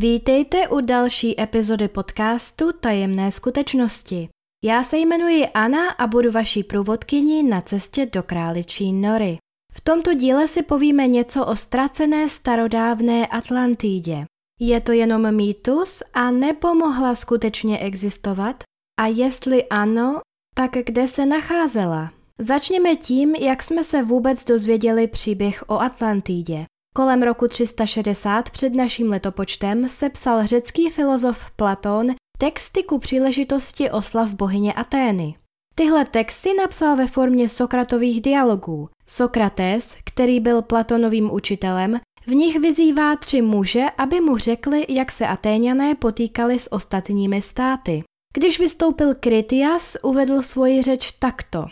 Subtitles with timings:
[0.00, 4.28] Vítejte u další epizody podcastu Tajemné skutečnosti.
[4.64, 9.36] Já se jmenuji Anna a budu vaší průvodkyní na cestě do králičí nory.
[9.72, 14.24] V tomto díle si povíme něco o ztracené starodávné Atlantídě.
[14.60, 18.62] Je to jenom mýtus a nepomohla skutečně existovat?
[19.00, 20.20] A jestli ano,
[20.54, 22.12] tak kde se nacházela?
[22.38, 26.66] Začněme tím, jak jsme se vůbec dozvěděli příběh o Atlantídě.
[26.98, 32.06] Kolem roku 360 před naším letopočtem sepsal řecký filozof Platón
[32.38, 35.34] texty ku příležitosti oslav bohyně Atény.
[35.74, 38.88] Tyhle texty napsal ve formě Sokratových dialogů.
[39.06, 45.26] Sokrates, který byl Platonovým učitelem, v nich vyzývá tři muže, aby mu řekli, jak se
[45.26, 48.02] Atéňané potýkali s ostatními státy.
[48.34, 51.66] Když vystoupil Kritias, uvedl svoji řeč takto.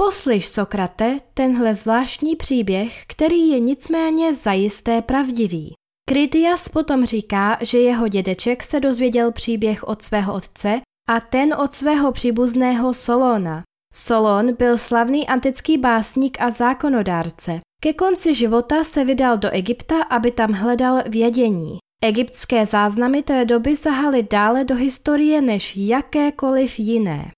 [0.00, 5.72] Poslyš, Sokrate, tenhle zvláštní příběh, který je nicméně zajisté pravdivý.
[6.08, 11.74] Kritias potom říká, že jeho dědeček se dozvěděl příběh od svého otce a ten od
[11.74, 13.62] svého příbuzného Solona.
[13.94, 17.60] Solon byl slavný antický básník a zákonodárce.
[17.82, 21.78] Ke konci života se vydal do Egypta, aby tam hledal vědění.
[22.04, 27.30] Egyptské záznamy té doby sahaly dále do historie než jakékoliv jiné.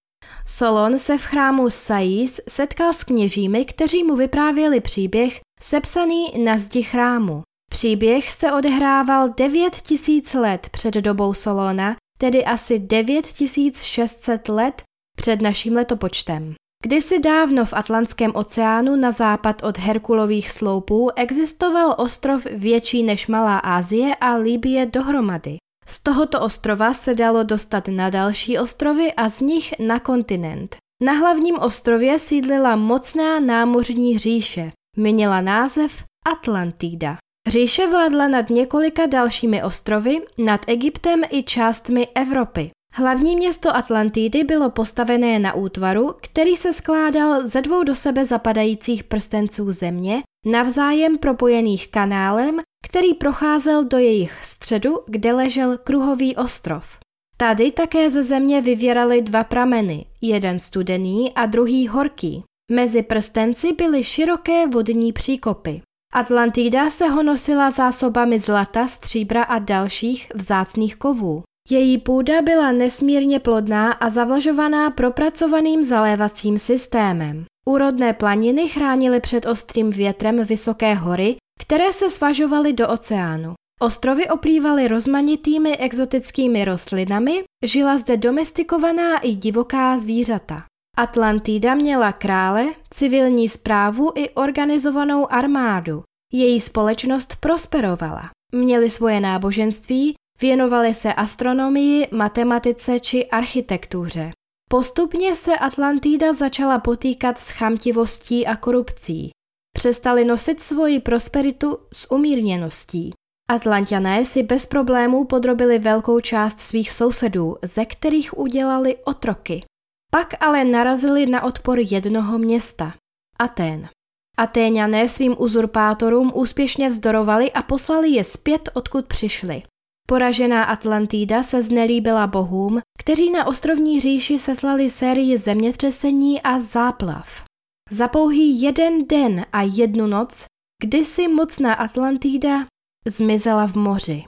[0.51, 6.83] Solon se v chrámu Sais setkal s kněžími, kteří mu vyprávěli příběh sepsaný na zdi
[6.83, 7.43] chrámu.
[7.71, 14.83] Příběh se odehrával 9 tisíc let před dobou Solona, tedy asi 9600 let
[15.17, 16.55] před naším letopočtem.
[16.85, 23.59] Kdysi dávno v Atlantském oceánu na západ od Herkulových sloupů existoval ostrov větší než Malá
[23.59, 25.57] Asie a Líbie dohromady.
[25.89, 30.77] Z tohoto ostrova se dalo dostat na další ostrovy a z nich na kontinent.
[31.03, 34.73] Na hlavním ostrově sídlila mocná námořní říše.
[34.97, 37.17] Měla název Atlantida.
[37.49, 42.71] Říše vládla nad několika dalšími ostrovy, nad Egyptem i částmi Evropy.
[42.95, 49.05] Hlavní město Atlantidy bylo postavené na útvaru, který se skládal ze dvou do sebe zapadajících
[49.05, 56.99] prstenců země, navzájem propojených kanálem, který procházel do jejich středu, kde ležel kruhový ostrov.
[57.37, 62.45] Tady také ze země vyvěraly dva prameny, jeden studený a druhý horký.
[62.71, 65.83] Mezi prstenci byly široké vodní příkopy.
[66.13, 71.43] Atlantida se honosila zásobami zlata, stříbra a dalších vzácných kovů.
[71.71, 77.45] Její půda byla nesmírně plodná a zavlažovaná propracovaným zalévacím systémem.
[77.67, 83.55] Úrodné planiny chránily před ostrým větrem vysoké hory, které se svažovaly do oceánu.
[83.81, 90.65] Ostrovy oplývaly rozmanitými exotickými rostlinami, žila zde domestikovaná i divoká zvířata.
[90.97, 96.03] Atlantida měla krále, civilní správu i organizovanou armádu.
[96.33, 98.31] Její společnost prosperovala.
[98.53, 104.31] Měli svoje náboženství, věnovali se astronomii, matematice či architektuře.
[104.71, 109.31] Postupně se Atlantida začala potýkat s chamtivostí a korupcí.
[109.79, 113.13] Přestali nosit svoji prosperitu s umírněností.
[113.51, 119.65] Atlantiané si bez problémů podrobili velkou část svých sousedů, ze kterých udělali otroky.
[120.11, 122.95] Pak ale narazili na odpor jednoho města–
[123.39, 123.89] Atén.
[124.37, 129.63] Atéňané svým uzurpátorům úspěšně vzdorovali a poslali je zpět, odkud přišli.
[130.09, 137.48] Poražená Atlantida se znelíbila bohům, kteří na ostrovní říši seslali sérii zemětřesení a záplav.
[137.91, 140.45] Za pouhý jeden den a jednu noc
[140.83, 142.67] kdysi mocná Atlantida
[143.07, 144.25] zmizela v moři.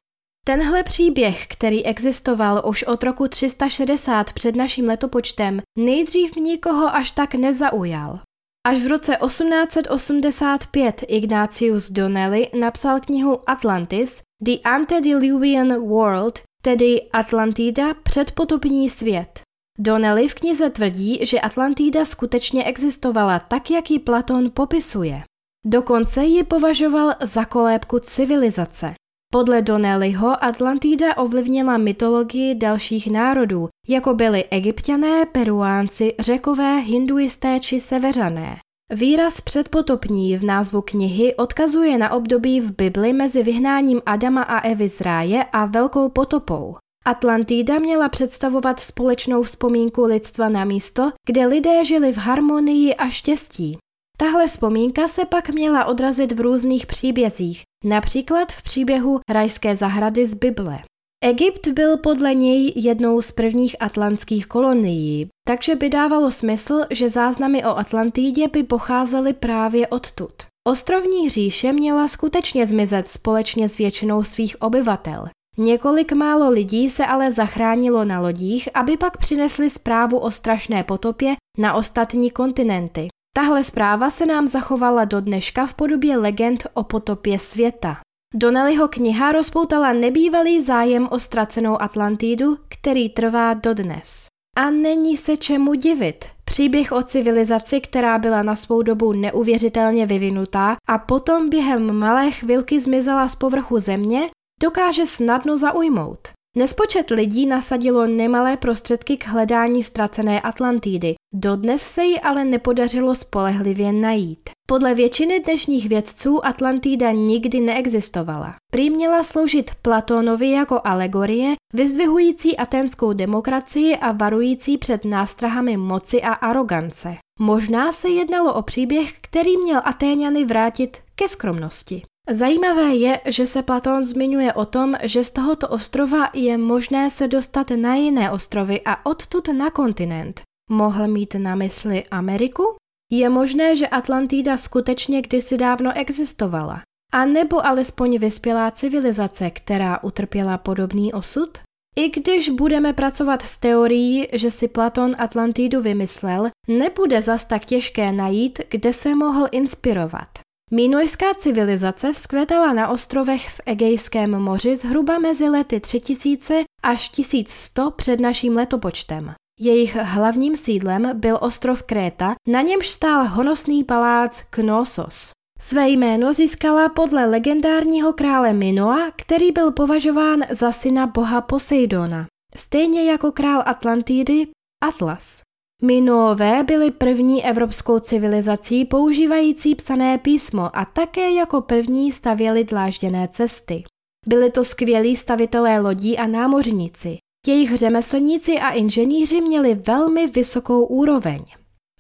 [0.47, 7.35] Tenhle příběh, který existoval už od roku 360 před naším letopočtem, nejdřív nikoho až tak
[7.35, 8.21] nezaujal.
[8.67, 18.91] Až v roce 1885 Ignatius Donnelly napsal knihu Atlantis, The Antediluvian World, tedy Atlantida předpotopní
[18.91, 19.41] svět.
[19.83, 25.23] Donnelly v knize tvrdí, že Atlantida skutečně existovala tak, jak ji Platón popisuje.
[25.67, 28.93] Dokonce ji považoval za kolébku civilizace.
[29.33, 38.57] Podle Donnellyho Atlantida ovlivnila mytologii dalších národů, jako byli egyptiané, peruánci, řekové, hinduisté či severané.
[38.93, 44.89] Výraz předpotopní v názvu knihy odkazuje na období v Bibli mezi vyhnáním Adama a Evy
[44.89, 46.77] z ráje a velkou potopou.
[47.05, 53.79] Atlantida měla představovat společnou vzpomínku lidstva na místo, kde lidé žili v harmonii a štěstí.
[54.17, 60.35] Tahle vzpomínka se pak měla odrazit v různých příbězích, například v příběhu Rajské zahrady z
[60.35, 60.79] Bible.
[61.25, 67.65] Egypt byl podle něj jednou z prvních atlantských kolonií, takže by dávalo smysl, že záznamy
[67.65, 70.33] o Atlantidě by pocházely právě odtud.
[70.69, 75.29] Ostrovní říše měla skutečně zmizet společně s většinou svých obyvatel.
[75.59, 81.37] Několik málo lidí se ale zachránilo na lodích, aby pak přinesli zprávu o strašné potopě
[81.59, 83.09] na ostatní kontinenty.
[83.37, 87.97] Tahle zpráva se nám zachovala do dneška v podobě legend o potopě světa.
[88.35, 94.27] Donnellyho kniha rozpoutala nebývalý zájem o ztracenou Atlantidu, který trvá dodnes.
[94.57, 96.25] A není se čemu divit.
[96.45, 102.81] Příběh o civilizaci, která byla na svou dobu neuvěřitelně vyvinutá a potom během malé chvilky
[102.81, 104.31] zmizela z povrchu země,
[104.63, 106.19] dokáže snadno zaujmout.
[106.57, 111.15] Nespočet lidí nasadilo nemalé prostředky k hledání ztracené Atlantidy.
[111.35, 114.51] Dodnes se ji ale nepodařilo spolehlivě najít.
[114.69, 118.55] Podle většiny dnešních vědců Atlantida nikdy neexistovala.
[118.73, 126.33] Prý měla sloužit Platónovi jako alegorie, vyzdvihující atenskou demokracii a varující před nástrahami moci a
[126.33, 127.17] arogance.
[127.39, 132.03] Možná se jednalo o příběh, který měl Atéňany vrátit ke skromnosti.
[132.29, 137.29] Zajímavé je, že se Platón zmiňuje o tom, že z tohoto ostrova je možné se
[137.29, 140.41] dostat na jiné ostrovy a odtud na kontinent.
[140.71, 142.77] Mohl mít na mysli Ameriku?
[143.13, 146.83] Je možné, že Atlantida skutečně kdysi dávno existovala.
[147.13, 151.59] A nebo alespoň vyspělá civilizace, která utrpěla podobný osud?
[151.97, 158.13] I když budeme pracovat s teorií, že si Platon Atlantidu vymyslel, nebude zas tak těžké
[158.13, 160.29] najít, kde se mohl inspirovat.
[160.73, 168.21] Mínojská civilizace vzkvétala na ostrovech v Egejském moři zhruba mezi lety 3000 až 1100 před
[168.21, 169.35] naším letopočtem.
[169.61, 175.31] Jejich hlavním sídlem byl ostrov Kréta, na němž stál honosný palác Knossos.
[175.61, 182.27] Své jméno získala podle legendárního krále Minoa, který byl považován za syna boha Poseidona,
[182.57, 184.47] stejně jako král Atlantidy
[184.85, 185.43] Atlas.
[185.83, 193.83] Minoové byli první evropskou civilizací používající psané písmo a také jako první stavěli dlážděné cesty.
[194.27, 197.17] Byli to skvělí stavitelé lodí a námořníci.
[197.47, 201.45] Jejich řemeslníci a inženýři měli velmi vysokou úroveň.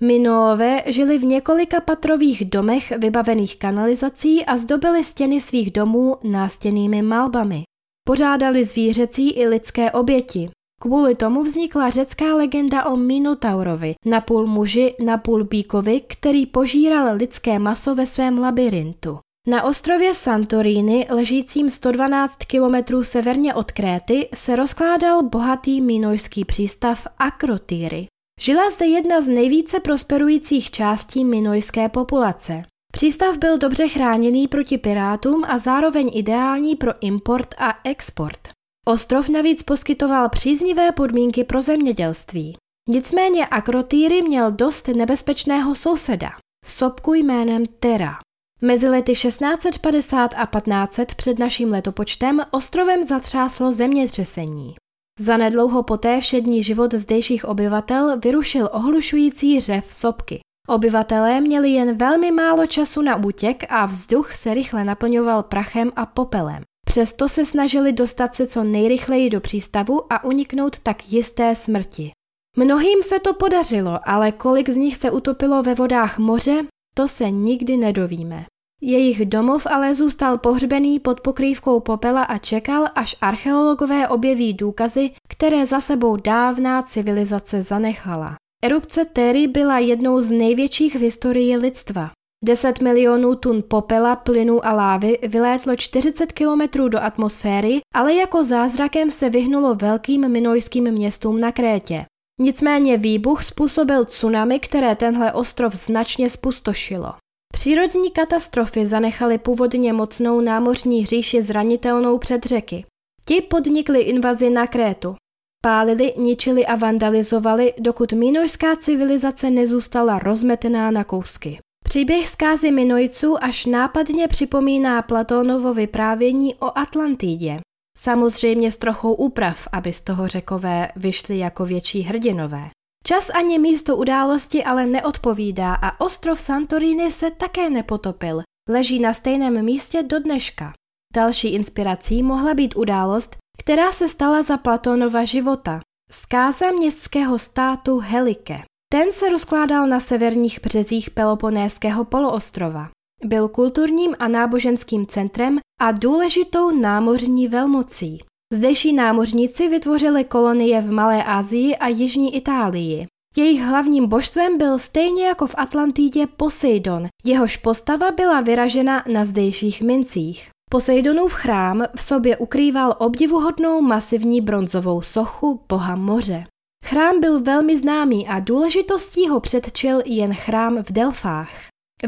[0.02, 7.62] Minoové žili v několika patrových domech vybavených kanalizací a zdobili stěny svých domů nástěnými malbami.
[8.08, 10.50] Pořádali zvířecí i lidské oběti,
[10.82, 17.94] Kvůli tomu vznikla řecká legenda o Minotaurovi, napůl muži, napůl bíkovi, který požíral lidské maso
[17.94, 19.18] ve svém labirintu.
[19.48, 28.06] Na ostrově Santorini, ležícím 112 kilometrů severně od Kréty, se rozkládal bohatý minojský přístav Akrotýry.
[28.40, 32.62] Žila zde jedna z nejvíce prosperujících částí minojské populace.
[32.92, 38.59] Přístav byl dobře chráněný proti pirátům a zároveň ideální pro import a export.
[38.90, 42.56] Ostrov navíc poskytoval příznivé podmínky pro zemědělství.
[42.88, 46.28] Nicméně Akrotýry měl dost nebezpečného souseda,
[46.64, 48.18] sopku jménem Tera.
[48.62, 54.74] Mezi lety 1650 a 1500 před naším letopočtem ostrovem zatřáslo zemětřesení.
[55.20, 60.40] Zanedlouho poté všední život zdejších obyvatel vyrušil ohlušující řev sopky.
[60.68, 66.06] Obyvatelé měli jen velmi málo času na útěk a vzduch se rychle naplňoval prachem a
[66.06, 66.62] popelem.
[66.90, 72.10] Přesto se snažili dostat se co nejrychleji do přístavu a uniknout tak jisté smrti.
[72.56, 77.30] Mnohým se to podařilo, ale kolik z nich se utopilo ve vodách moře, to se
[77.30, 78.44] nikdy nedovíme.
[78.82, 85.66] Jejich domov ale zůstal pohřbený pod pokrývkou popela a čekal, až archeologové objeví důkazy, které
[85.66, 88.34] za sebou dávná civilizace zanechala.
[88.62, 92.10] Erupce Terry byla jednou z největších v historii lidstva.
[92.44, 99.10] 10 milionů tun popela, plynu a lávy vylétlo 40 kilometrů do atmosféry, ale jako zázrakem
[99.10, 102.04] se vyhnulo velkým minojským městům na Krétě.
[102.40, 107.14] Nicméně výbuch způsobil tsunami, které tenhle ostrov značně spustošilo.
[107.52, 112.84] Přírodní katastrofy zanechaly původně mocnou námořní říši zranitelnou před řeky.
[113.26, 115.16] Ti podnikli invazi na Krétu.
[115.62, 121.58] Pálili, ničili a vandalizovali, dokud minojská civilizace nezůstala rozmetená na kousky.
[121.90, 127.60] Příběh zkázy Minojců až nápadně připomíná Platónovo vyprávění o Atlantidě.
[127.98, 132.70] Samozřejmě s trochou úprav, aby z toho řekové vyšli jako větší hrdinové.
[133.06, 139.64] Čas ani místo události ale neodpovídá a ostrov Santorini se také nepotopil, leží na stejném
[139.64, 140.72] místě do dneška.
[141.14, 145.80] Další inspirací mohla být událost, která se stala za Platónova života.
[146.10, 148.62] Zkáza městského státu Helike.
[148.92, 152.88] Ten se rozkládal na severních březích Peloponéského poloostrova.
[153.24, 158.18] Byl kulturním a náboženským centrem a důležitou námořní velmocí.
[158.54, 163.06] Zdejší námořníci vytvořili kolonie v Malé Asii a Jižní Itálii.
[163.36, 169.82] Jejich hlavním božstvem byl stejně jako v Atlantidě Poseidon, jehož postava byla vyražena na zdejších
[169.82, 170.50] mincích.
[170.70, 176.46] Poseidonův chrám v sobě ukrýval obdivuhodnou masivní bronzovou sochu boha moře.
[176.84, 181.50] Chrám byl velmi známý a důležitostí ho předčil jen chrám v Delfách.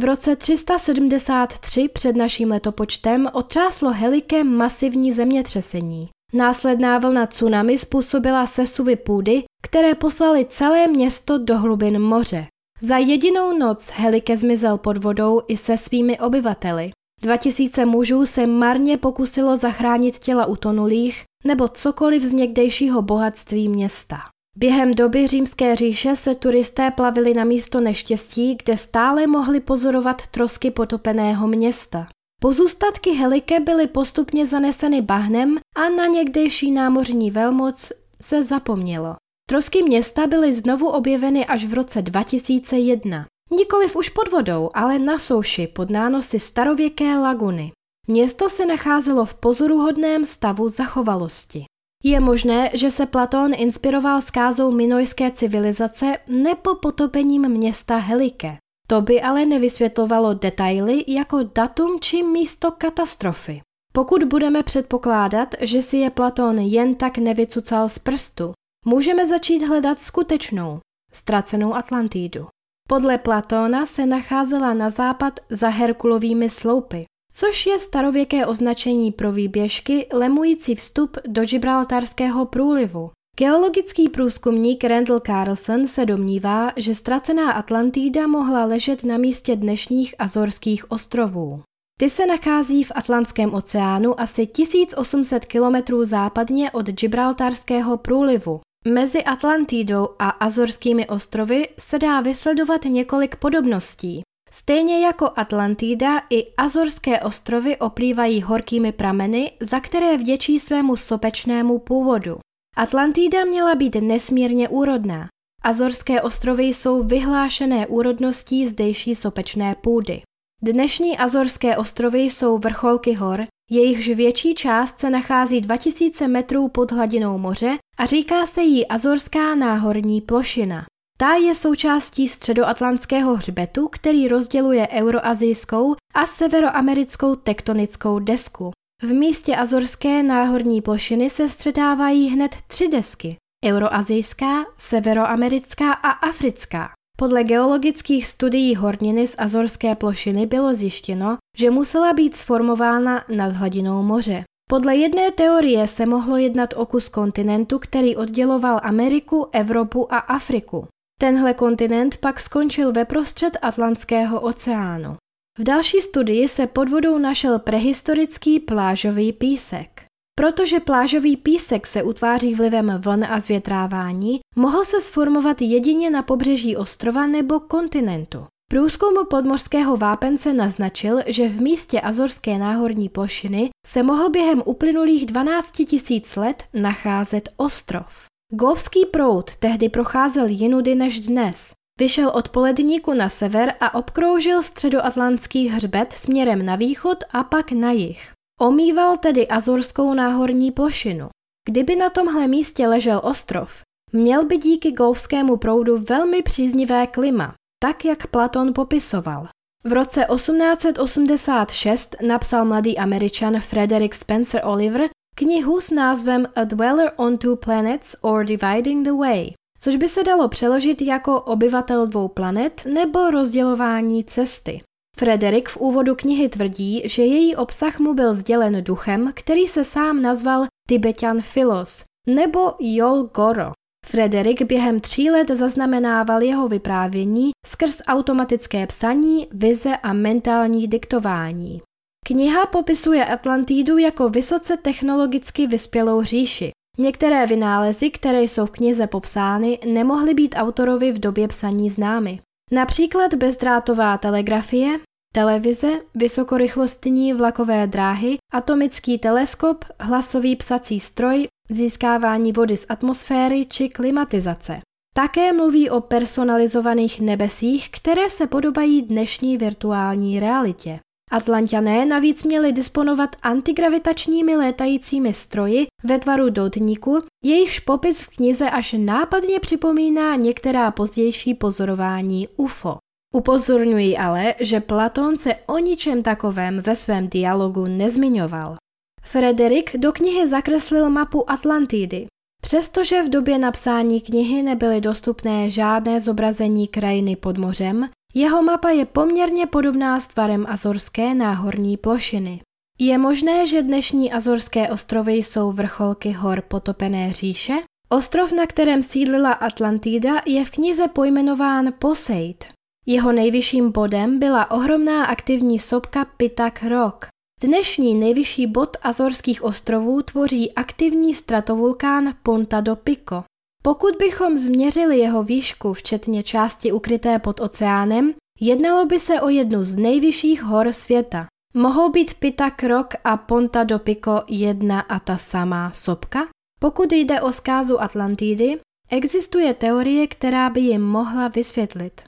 [0.00, 6.08] V roce 373 před naším letopočtem otřáslo Helikem masivní zemětřesení.
[6.32, 12.46] Následná vlna tsunami způsobila sesuvy půdy, které poslali celé město do hlubin moře.
[12.80, 16.90] Za jedinou noc Helike zmizel pod vodou i se svými obyvateli.
[17.22, 24.18] 2000 mužů se marně pokusilo zachránit těla utonulých nebo cokoliv z někdejšího bohatství města.
[24.56, 30.70] Během doby římské říše se turisté plavili na místo neštěstí, kde stále mohli pozorovat trosky
[30.70, 32.06] potopeného města.
[32.40, 39.16] Pozůstatky Helike byly postupně zaneseny bahnem a na někdejší námořní velmoc se zapomnělo.
[39.48, 43.26] Trosky města byly znovu objeveny až v roce 2001.
[43.50, 47.72] Nikoliv už pod vodou, ale na souši pod nánosy starověké laguny.
[48.08, 51.64] Město se nacházelo v pozoruhodném stavu zachovalosti.
[52.04, 58.56] Je možné, že se Platón inspiroval skázou minojské civilizace nebo potopením města Helike.
[58.86, 63.60] To by ale nevysvětlovalo detaily jako datum či místo katastrofy.
[63.92, 68.52] Pokud budeme předpokládat, že si je Platón jen tak nevycucal z prstu,
[68.86, 70.80] můžeme začít hledat skutečnou,
[71.12, 72.46] ztracenou Atlantídu.
[72.88, 80.06] Podle Platóna se nacházela na západ za Herkulovými sloupy, což je starověké označení pro výběžky
[80.12, 83.10] lemující vstup do Gibraltarského průlivu.
[83.36, 90.90] Geologický průzkumník Randall Carlson se domnívá, že ztracená Atlantída mohla ležet na místě dnešních Azorských
[90.90, 91.62] ostrovů.
[92.00, 98.60] Ty se nachází v Atlantském oceánu asi 1800 km západně od Gibraltarského průlivu.
[98.88, 104.22] Mezi Atlantidou a Azorskými ostrovy se dá vysledovat několik podobností.
[104.54, 112.38] Stejně jako Atlantida i Azorské ostrovy oplývají horkými prameny, za které vděčí svému sopečnému původu.
[112.76, 115.28] Atlantida měla být nesmírně úrodná.
[115.64, 120.20] Azorské ostrovy jsou vyhlášené úrodností zdejší sopečné půdy.
[120.62, 127.38] Dnešní Azorské ostrovy jsou vrcholky hor, jejichž větší část se nachází 2000 metrů pod hladinou
[127.38, 130.84] moře a říká se jí Azorská náhorní plošina.
[131.22, 138.70] Ta je součástí středoatlantského hřbetu, který rozděluje euroazijskou a severoamerickou tektonickou desku.
[139.02, 143.36] V místě Azorské náhorní plošiny se střetávají hned tři desky.
[143.66, 146.90] Euroazijská, severoamerická a africká.
[147.18, 154.02] Podle geologických studií horniny z Azorské plošiny bylo zjištěno, že musela být sformována nad hladinou
[154.02, 154.44] moře.
[154.70, 160.88] Podle jedné teorie se mohlo jednat o kus kontinentu, který odděloval Ameriku, Evropu a Afriku.
[161.22, 165.16] Tenhle kontinent pak skončil ve prostřed Atlantského oceánu.
[165.58, 170.04] V další studii se pod vodou našel prehistorický plážový písek.
[170.38, 176.76] Protože plážový písek se utváří vlivem vln a zvětrávání, mohl se sformovat jedině na pobřeží
[176.76, 178.46] ostrova nebo kontinentu.
[178.70, 185.82] Průzkum podmořského vápence naznačil, že v místě Azorské náhorní plošiny se mohl během uplynulých 12
[186.10, 188.31] 000 let nacházet ostrov.
[188.54, 191.72] Golfský proud tehdy procházel jinudy než dnes.
[191.98, 197.92] Vyšel od poledníku na sever a obkroužil středoatlantský hřbet směrem na východ a pak na
[197.92, 198.32] jih.
[198.60, 201.28] Omýval tedy Azorskou náhorní plošinu.
[201.68, 203.82] Kdyby na tomhle místě ležel ostrov,
[204.12, 209.48] měl by díky golfskému proudu velmi příznivé klima, tak jak Platon popisoval.
[209.84, 217.38] V roce 1886 napsal mladý američan Frederick Spencer Oliver knihu s názvem A Dweller on
[217.38, 222.82] Two Planets or Dividing the Way, což by se dalo přeložit jako obyvatel dvou planet
[222.94, 224.78] nebo rozdělování cesty.
[225.16, 230.22] Frederik v úvodu knihy tvrdí, že její obsah mu byl sdělen duchem, který se sám
[230.22, 233.72] nazval Tibetan Philos nebo Yol Goro.
[234.06, 241.80] Frederik během tří let zaznamenával jeho vyprávění skrz automatické psaní, vize a mentální diktování.
[242.26, 246.70] Kniha popisuje Atlantídu jako vysoce technologicky vyspělou říši.
[246.98, 252.40] Některé vynálezy, které jsou v knize popsány, nemohly být autorovi v době psaní známy.
[252.72, 255.00] Například bezdrátová telegrafie,
[255.34, 264.80] televize, vysokorychlostní vlakové dráhy, atomický teleskop, hlasový psací stroj, získávání vody z atmosféry či klimatizace.
[265.14, 271.00] Také mluví o personalizovaných nebesích, které se podobají dnešní virtuální realitě.
[271.32, 278.94] Atlantiané navíc měli disponovat antigravitačními létajícími stroji ve tvaru doutníku, jejichž popis v knize až
[278.98, 282.96] nápadně připomíná některá pozdější pozorování UFO.
[283.34, 288.76] Upozorňuji ale, že Platón se o ničem takovém ve svém dialogu nezmiňoval.
[289.22, 292.26] Frederik do knihy zakreslil mapu Atlantidy.
[292.62, 299.04] Přestože v době napsání knihy nebyly dostupné žádné zobrazení krajiny pod mořem, jeho mapa je
[299.04, 302.60] poměrně podobná s tvarem azorské náhorní plošiny.
[302.98, 307.72] Je možné, že dnešní Azorské ostrovy jsou vrcholky hor potopené říše?
[308.08, 312.64] Ostrov, na kterém sídlila Atlantida, je v knize pojmenován Poseid.
[313.06, 317.26] Jeho nejvyšším bodem byla ohromná aktivní sopka Pitak Rock.
[317.60, 323.44] Dnešní nejvyšší bod Azorských ostrovů tvoří aktivní stratovulkán Ponta do Pico.
[323.82, 329.84] Pokud bychom změřili jeho výšku, včetně části ukryté pod oceánem, jednalo by se o jednu
[329.84, 331.46] z nejvyšších hor světa.
[331.74, 336.48] Mohou být Pitak Rock a Ponta do Pico jedna a ta samá sopka?
[336.80, 342.20] Pokud jde o zkázu Atlantidy, existuje teorie, která by jim mohla vysvětlit.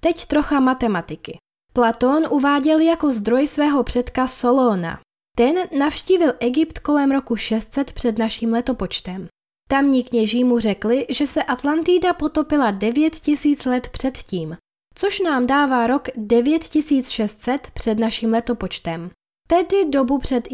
[0.00, 1.38] Teď trocha matematiky.
[1.72, 5.00] Platón uváděl jako zdroj svého předka Solona.
[5.36, 9.28] Ten navštívil Egypt kolem roku 600 před naším letopočtem.
[9.70, 14.56] Tamní kněží mu řekli, že se Atlantida potopila 9000 let předtím,
[14.94, 19.10] což nám dává rok 9600 před naším letopočtem,
[19.48, 20.48] tedy dobu před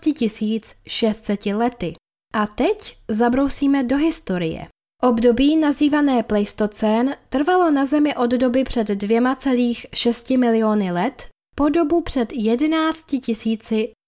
[0.00, 1.94] 11600 lety.
[2.34, 4.68] A teď zabrousíme do historie.
[5.02, 12.32] Období nazývané Pleistocén trvalo na Zemi od doby před 2,6 miliony let po dobu před
[12.32, 12.98] 11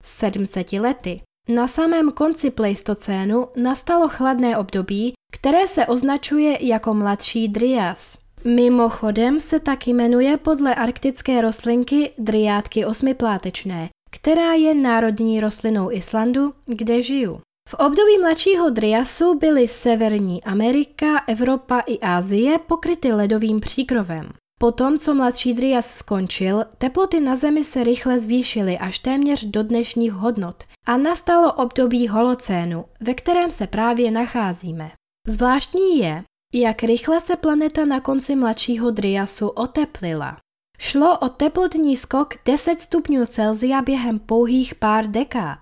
[0.03, 1.21] 700 lety.
[1.49, 8.19] Na samém konci Pleistocénu nastalo chladné období, které se označuje jako mladší Drias.
[8.45, 17.03] Mimochodem se tak jmenuje podle arktické rostlinky driátky osmiplátečné, která je národní rostlinou Islandu, kde
[17.03, 17.41] žiju.
[17.69, 24.29] V období mladšího Driasu byly Severní Amerika, Evropa i Asie pokryty ledovým příkrovem.
[24.61, 30.13] Potom, co mladší Drias skončil, teploty na Zemi se rychle zvýšily až téměř do dnešních
[30.13, 34.91] hodnot a nastalo období holocénu, ve kterém se právě nacházíme.
[35.29, 40.37] Zvláštní je, jak rychle se planeta na konci mladšího Driasu oteplila.
[40.79, 45.59] Šlo o teplotní skok 10 stupňů Celsia během pouhých pár dekád.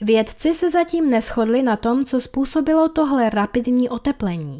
[0.00, 4.58] Vědci se zatím neschodli na tom, co způsobilo tohle rapidní oteplení.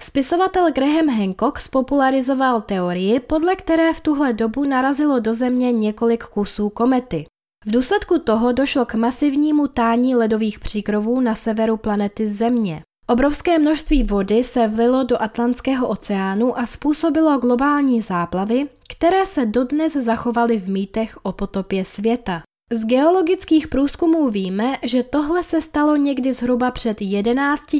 [0.00, 6.70] Spisovatel Graham Hancock spopularizoval teorii, podle které v tuhle dobu narazilo do Země několik kusů
[6.70, 7.26] komety.
[7.66, 12.82] V důsledku toho došlo k masivnímu tání ledových příkrovů na severu planety Země.
[13.08, 19.92] Obrovské množství vody se vlilo do Atlantského oceánu a způsobilo globální záplavy, které se dodnes
[19.92, 22.42] zachovaly v mýtech o potopě světa.
[22.72, 27.76] Z geologických průzkumů víme, že tohle se stalo někdy zhruba před 11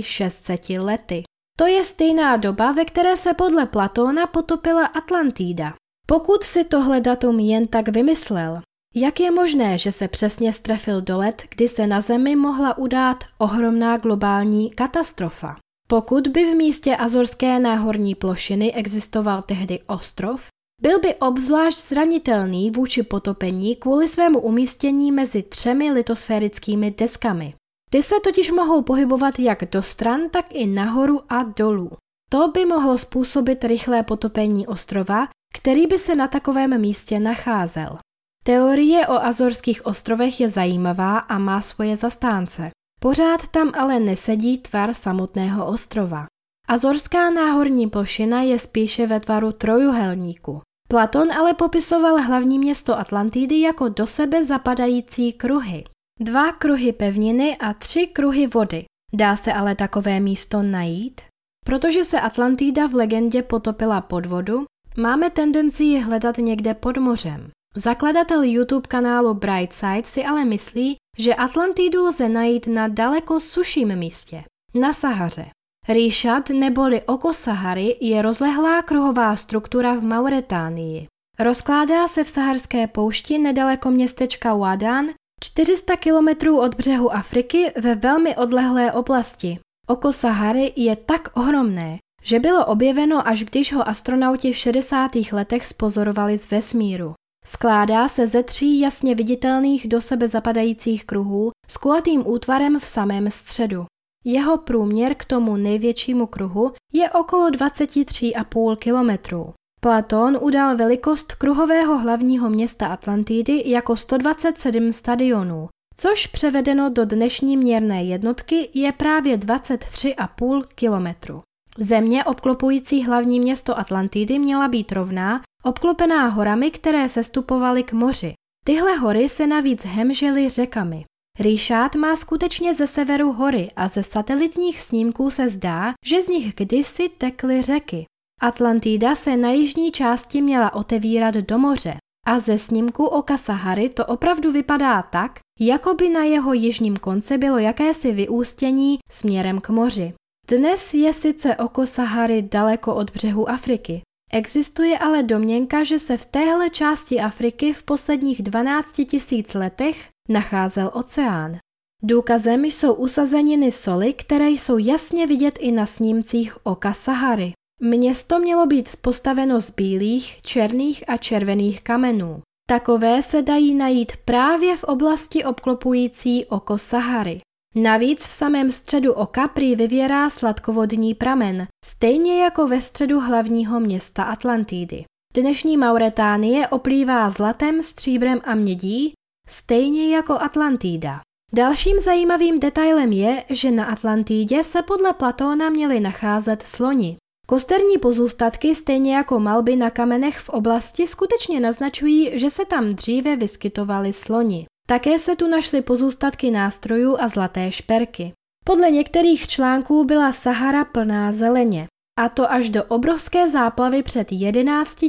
[0.00, 1.22] 600 lety.
[1.58, 5.74] To je stejná doba, ve které se podle Platóna potopila Atlantída.
[6.06, 8.60] Pokud si tohle datum jen tak vymyslel,
[8.94, 13.24] jak je možné, že se přesně strefil do let, kdy se na Zemi mohla udát
[13.38, 15.56] ohromná globální katastrofa?
[15.88, 20.46] Pokud by v místě Azorské náhorní plošiny existoval tehdy ostrov,
[20.82, 27.54] byl by obzvlášť zranitelný vůči potopení kvůli svému umístění mezi třemi litosférickými deskami.
[27.90, 31.90] Ty se totiž mohou pohybovat jak do stran, tak i nahoru a dolů.
[32.30, 35.28] To by mohlo způsobit rychlé potopení ostrova,
[35.58, 37.98] který by se na takovém místě nacházel.
[38.46, 42.70] Teorie o Azorských ostrovech je zajímavá a má svoje zastánce.
[43.00, 46.26] Pořád tam ale nesedí tvar samotného ostrova.
[46.68, 50.60] Azorská náhorní plošina je spíše ve tvaru trojuhelníku.
[50.88, 55.84] Platon ale popisoval hlavní město Atlantidy jako do sebe zapadající kruhy.
[56.20, 58.84] Dva kruhy pevniny a tři kruhy vody.
[59.12, 61.20] Dá se ale takové místo najít?
[61.66, 64.64] Protože se Atlantida v legendě potopila pod vodu,
[64.96, 67.50] máme tendenci ji hledat někde pod mořem.
[67.76, 74.44] Zakladatel YouTube kanálu Brightside si ale myslí, že Atlantidu lze najít na daleko suším místě,
[74.74, 75.46] na Sahaře.
[75.88, 81.06] Rýšat neboli oko Sahary je rozlehlá kruhová struktura v Mauretánii.
[81.38, 85.06] Rozkládá se v saharské poušti nedaleko městečka Wadan,
[85.44, 89.58] 400 kilometrů od břehu Afriky ve velmi odlehlé oblasti.
[89.86, 95.10] Oko Sahary je tak ohromné, že bylo objeveno až když ho astronauti v 60.
[95.32, 97.14] letech spozorovali z vesmíru.
[97.46, 103.30] Skládá se ze tří jasně viditelných do sebe zapadajících kruhů s kulatým útvarem v samém
[103.30, 103.86] středu.
[104.24, 109.52] Jeho průměr k tomu největšímu kruhu je okolo 23,5 kilometrů.
[109.80, 118.04] Platón udal velikost kruhového hlavního města Atlantidy jako 127 stadionů, což převedeno do dnešní měrné
[118.04, 121.42] jednotky je právě 23,5 kilometru.
[121.78, 128.34] Země obklopující hlavní město Atlantidy měla být rovná obklopená horami, které se stupovaly k moři.
[128.64, 131.04] Tyhle hory se navíc hemžely řekami.
[131.38, 136.54] Rýšát má skutečně ze severu hory a ze satelitních snímků se zdá, že z nich
[136.54, 138.04] kdysi tekly řeky.
[138.40, 141.96] Atlantida se na jižní části měla otevírat do moře
[142.26, 147.38] a ze snímku oka Sahary to opravdu vypadá tak, jako by na jeho jižním konci
[147.38, 150.14] bylo jakési vyústění směrem k moři.
[150.48, 154.02] Dnes je sice oko Sahary daleko od břehu Afriky.
[154.34, 160.90] Existuje ale domněnka, že se v téhle části Afriky v posledních 12 tisíc letech nacházel
[160.94, 161.56] oceán.
[162.02, 167.52] Důkazem jsou usazeniny soli, které jsou jasně vidět i na snímcích oka Sahary.
[167.80, 172.42] Město mělo být postaveno z bílých, černých a červených kamenů.
[172.68, 177.40] Takové se dají najít právě v oblasti obklopující oko Sahary.
[177.76, 184.22] Navíc v samém středu oka prý vyvěrá sladkovodní pramen, stejně jako ve středu hlavního města
[184.22, 185.04] Atlantidy.
[185.36, 189.12] Dnešní Mauretánie oplývá zlatem, stříbrem a mědí,
[189.48, 191.20] stejně jako Atlantida.
[191.54, 197.16] Dalším zajímavým detailem je, že na Atlantidě se podle Platóna měly nacházet sloni.
[197.46, 203.36] Kosterní pozůstatky, stejně jako malby na kamenech v oblasti, skutečně naznačují, že se tam dříve
[203.36, 204.66] vyskytovali sloni.
[204.88, 208.32] Také se tu našly pozůstatky nástrojů a zlaté šperky.
[208.64, 211.86] Podle některých článků byla Sahara plná zeleně,
[212.20, 215.04] a to až do obrovské záplavy před 11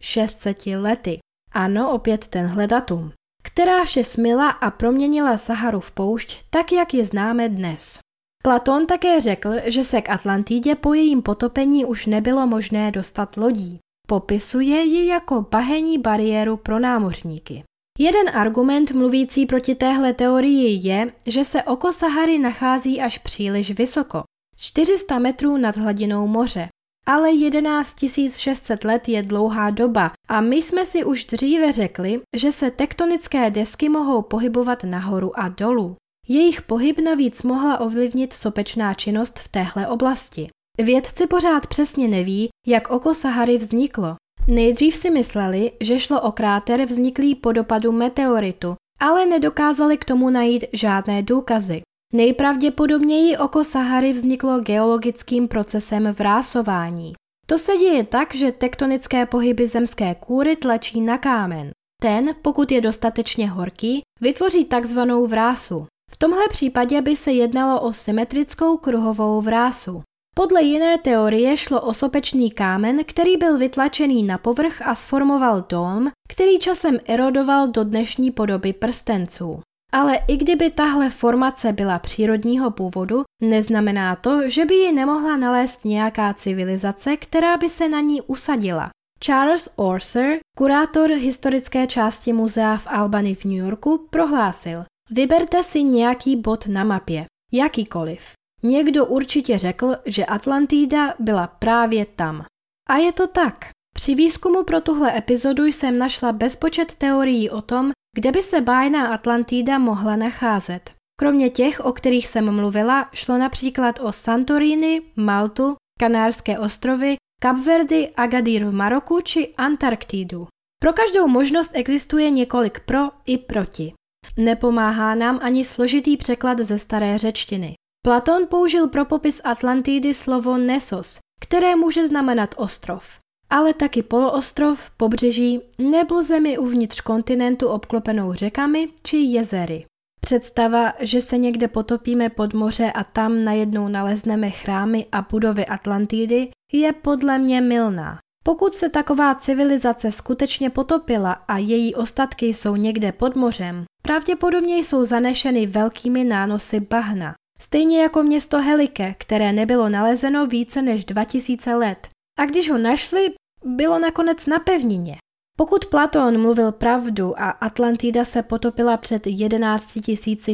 [0.00, 1.18] 600 lety.
[1.52, 3.12] Ano, opět tenhle datum.
[3.42, 7.98] Která vše smila a proměnila Saharu v poušť, tak jak je známe dnes.
[8.42, 13.78] Platón také řekl, že se k Atlantidě po jejím potopení už nebylo možné dostat lodí.
[14.06, 17.64] Popisuje ji jako bahení bariéru pro námořníky.
[18.02, 24.22] Jeden argument mluvící proti téhle teorii je, že se oko Sahary nachází až příliš vysoko,
[24.56, 26.68] 400 metrů nad hladinou moře.
[27.06, 27.94] Ale 11
[28.38, 33.50] 600 let je dlouhá doba a my jsme si už dříve řekli, že se tektonické
[33.50, 35.96] desky mohou pohybovat nahoru a dolů.
[36.28, 40.46] Jejich pohyb navíc mohla ovlivnit sopečná činnost v téhle oblasti.
[40.78, 44.16] Vědci pořád přesně neví, jak oko Sahary vzniklo.
[44.48, 50.30] Nejdřív si mysleli, že šlo o kráter vzniklý po dopadu meteoritu, ale nedokázali k tomu
[50.30, 51.82] najít žádné důkazy.
[52.12, 57.12] Nejpravděpodobněji oko Sahary vzniklo geologickým procesem vrásování.
[57.46, 61.70] To se děje tak, že tektonické pohyby zemské kůry tlačí na kámen.
[62.02, 65.86] Ten, pokud je dostatečně horký, vytvoří takzvanou vrásu.
[66.10, 70.02] V tomhle případě by se jednalo o symetrickou kruhovou vrásu.
[70.34, 76.08] Podle jiné teorie šlo o sopečný kámen, který byl vytlačený na povrch a sformoval dom,
[76.28, 79.60] který časem erodoval do dnešní podoby prstenců.
[79.92, 85.84] Ale i kdyby tahle formace byla přírodního původu, neznamená to, že by ji nemohla nalézt
[85.84, 88.90] nějaká civilizace, která by se na ní usadila.
[89.24, 96.36] Charles Orser, kurátor historické části muzea v Albany v New Yorku, prohlásil, vyberte si nějaký
[96.36, 98.39] bod na mapě, jakýkoliv.
[98.62, 102.44] Někdo určitě řekl, že Atlantida byla právě tam.
[102.88, 103.68] A je to tak.
[103.94, 109.14] Při výzkumu pro tuhle epizodu jsem našla bezpočet teorií o tom, kde by se bájná
[109.14, 110.90] Atlantida mohla nacházet.
[111.20, 118.64] Kromě těch, o kterých jsem mluvila, šlo například o Santorini, Maltu, Kanárské ostrovy, Kapverdy, Agadir
[118.64, 120.46] v Maroku či Antarktidu.
[120.82, 123.92] Pro každou možnost existuje několik pro i proti.
[124.36, 127.74] Nepomáhá nám ani složitý překlad ze staré řečtiny.
[128.02, 133.04] Platón použil pro popis Atlantidy slovo Nesos, které může znamenat ostrov,
[133.50, 139.84] ale taky poloostrov, pobřeží nebo zemi uvnitř kontinentu obklopenou řekami či jezery.
[140.20, 146.50] Představa, že se někde potopíme pod moře a tam najednou nalezneme chrámy a budovy Atlantidy,
[146.72, 148.18] je podle mě milná.
[148.44, 155.04] Pokud se taková civilizace skutečně potopila a její ostatky jsou někde pod mořem, pravděpodobně jsou
[155.04, 157.34] zanešeny velkými nánosy bahna.
[157.60, 162.08] Stejně jako město Helike, které nebylo nalezeno více než 2000 let.
[162.38, 165.16] A když ho našli, bylo nakonec na pevnině.
[165.58, 169.98] Pokud Platón mluvil pravdu a Atlantida se potopila před 11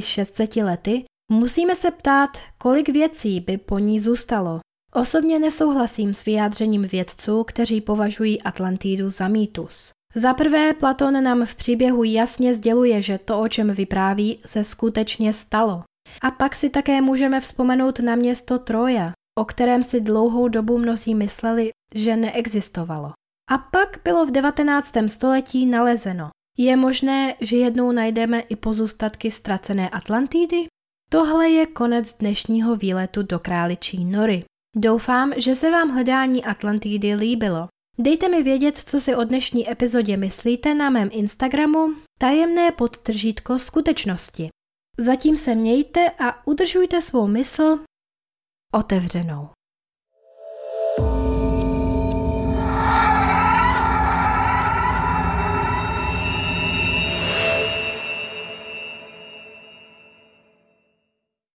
[0.01, 4.61] 600 lety, musíme se ptát, kolik věcí by po ní zůstalo.
[4.93, 9.91] Osobně nesouhlasím s vyjádřením vědců, kteří považují Atlantidu za mýtus.
[10.15, 15.33] Za prvé, Platón nám v příběhu jasně sděluje, že to, o čem vypráví, se skutečně
[15.33, 15.83] stalo.
[16.23, 21.15] A pak si také můžeme vzpomenout na město Troja, o kterém si dlouhou dobu mnozí
[21.15, 23.13] mysleli, že neexistovalo.
[23.51, 24.95] A pak bylo v 19.
[25.07, 26.29] století nalezeno.
[26.59, 30.67] Je možné, že jednou najdeme i pozůstatky ztracené Atlantidy?
[31.11, 34.45] Tohle je konec dnešního výletu do králičí nory.
[34.77, 37.69] Doufám, že se vám hledání Atlantidy líbilo.
[37.99, 44.49] Dejte mi vědět, co si o dnešní epizodě myslíte na mém Instagramu tajemné podtržítko skutečnosti.
[44.99, 47.79] Zatím se mějte a udržujte svou mysl
[48.75, 49.56] otevřenou.